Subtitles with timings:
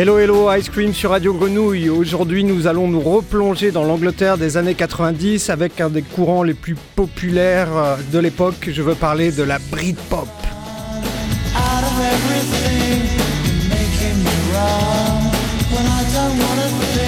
[0.00, 1.88] Hello Hello Ice Cream sur Radio Grenouille.
[1.88, 6.54] Aujourd'hui, nous allons nous replonger dans l'Angleterre des années 90 avec un des courants les
[6.54, 8.68] plus populaires euh, de l'époque.
[8.70, 10.28] Je veux parler de la Britpop.
[16.30, 17.07] about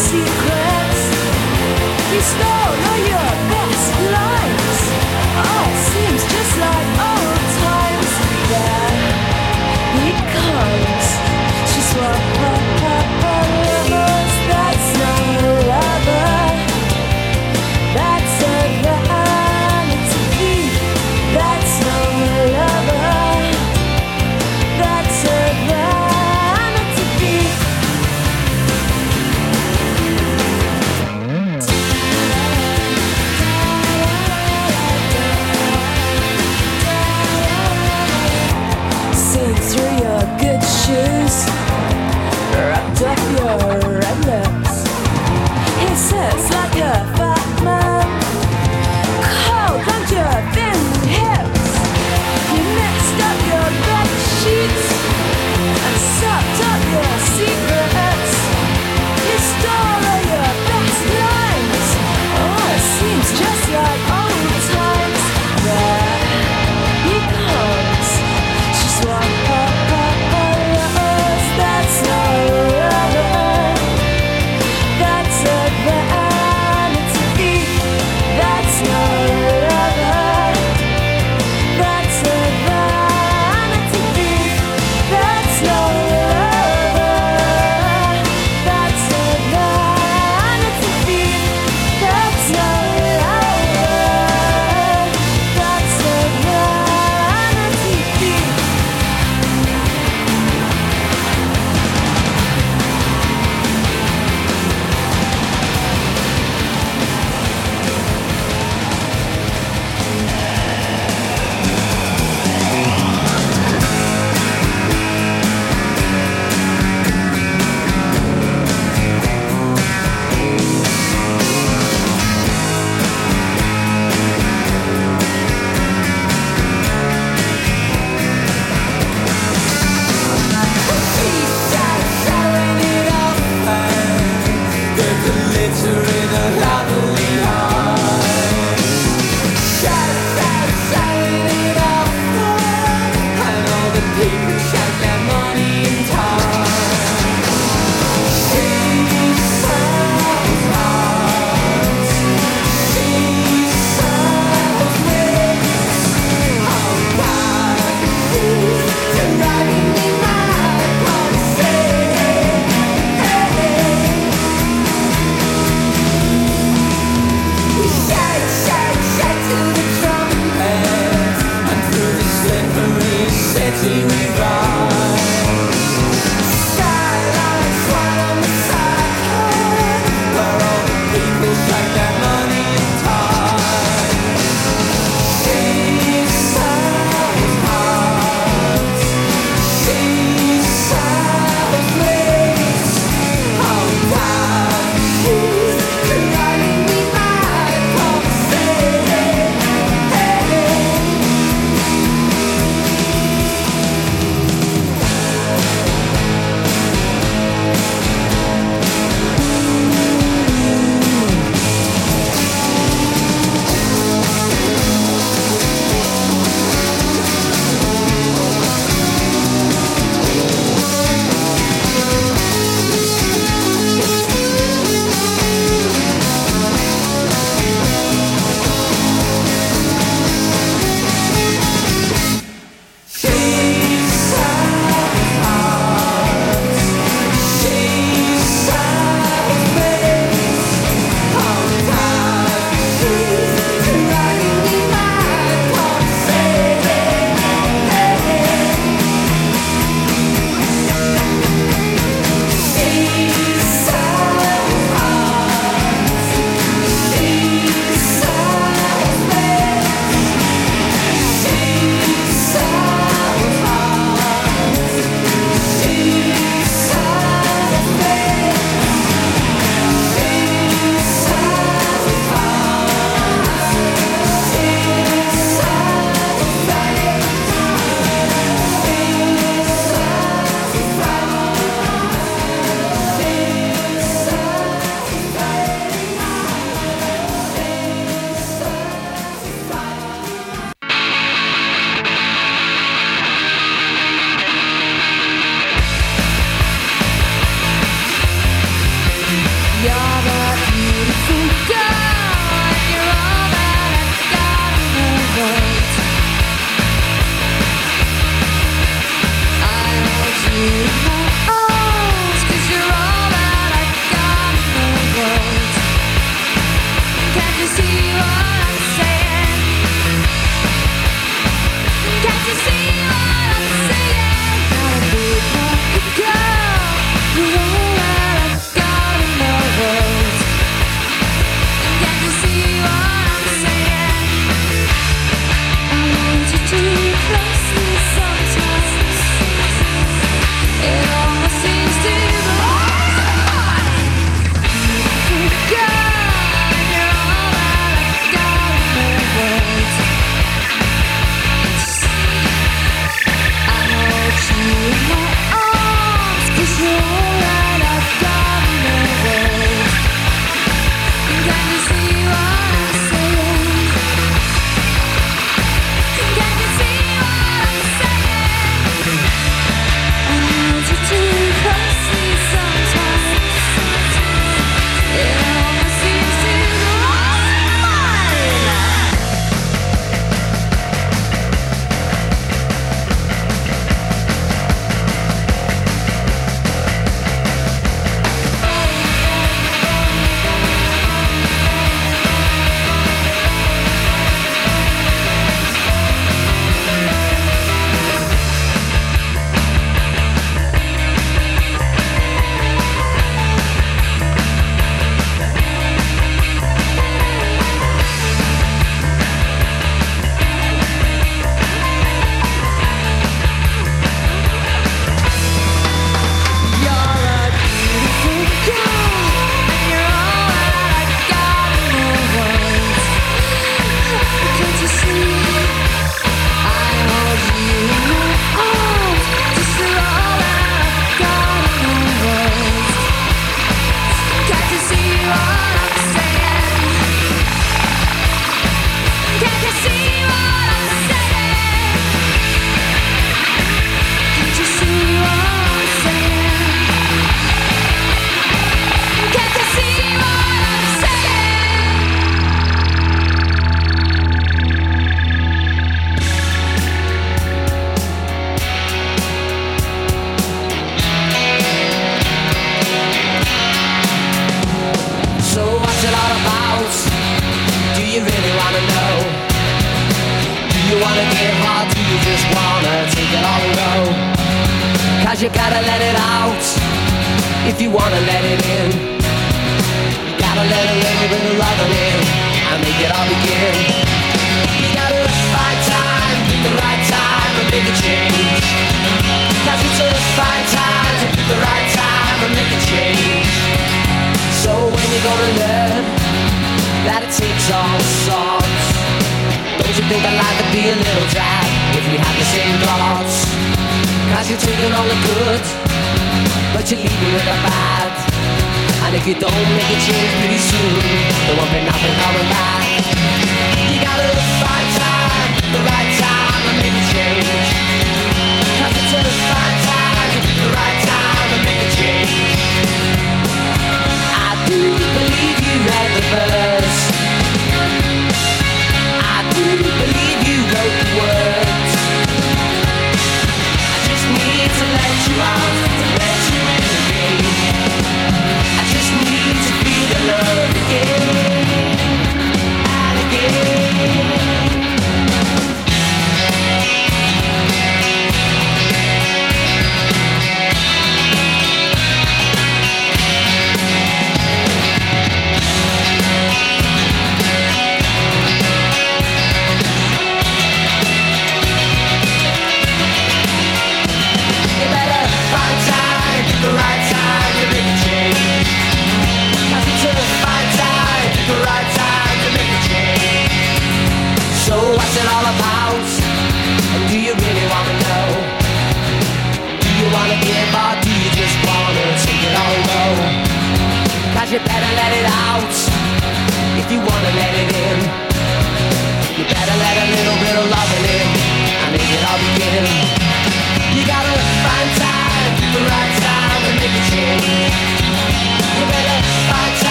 [0.00, 1.10] secrets.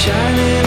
[0.00, 0.59] Shining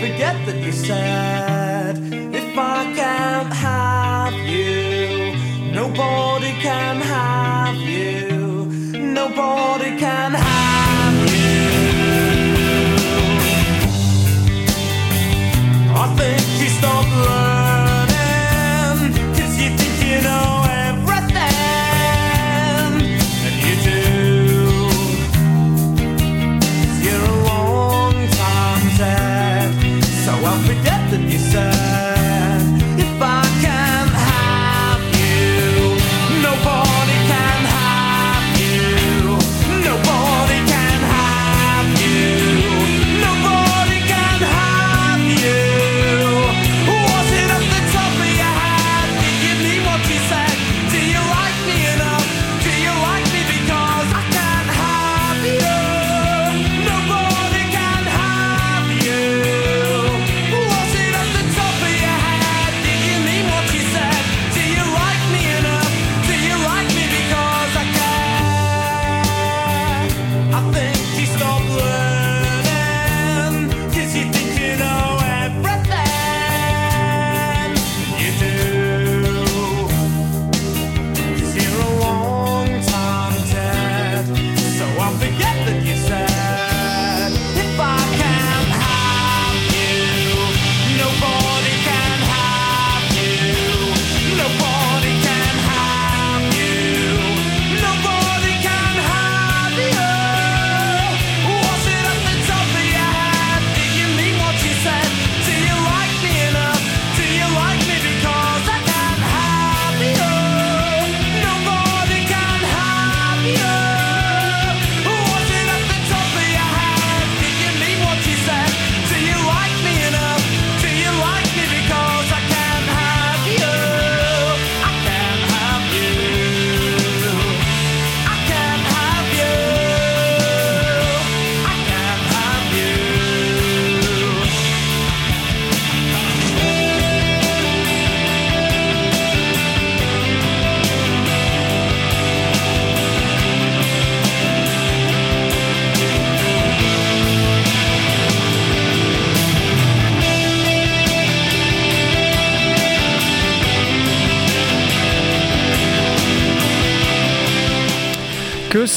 [0.00, 1.57] forget that you said.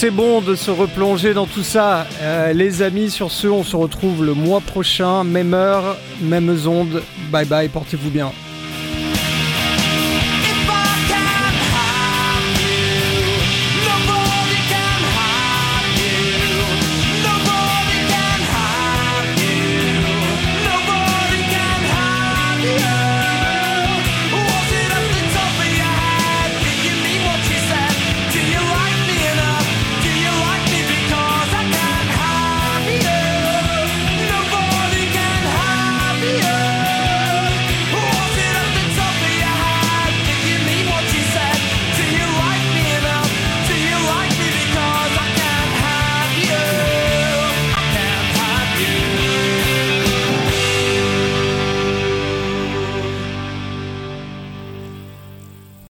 [0.01, 2.07] c'est bon de se replonger dans tout ça.
[2.23, 7.03] Euh, les amis, sur ce, on se retrouve le mois prochain, même heure, mêmes ondes.
[7.29, 8.31] Bye bye, portez-vous bien.